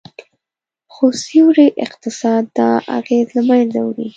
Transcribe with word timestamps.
خو 0.93 1.05
سیوري 1.25 1.67
اقتصاد 1.85 2.43
دا 2.57 2.69
اغیز 2.97 3.27
له 3.35 3.41
منځه 3.49 3.79
وړي 3.83 4.09